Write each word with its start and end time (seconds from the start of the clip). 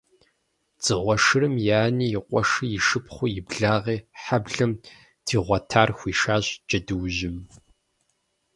Дзыгъуэ 0.79 1.15
шырым 1.23 1.55
и 1.65 1.69
ани, 1.81 2.07
и 2.17 2.19
къуэши, 2.27 2.65
и 2.77 2.79
шыпхъуи, 2.85 3.31
и 3.39 3.41
благъи, 3.47 3.97
хьэблэм 4.21 4.71
дигъуэтар 5.25 5.89
хуишащ 5.97 6.45
джэдуужьым. 6.67 7.37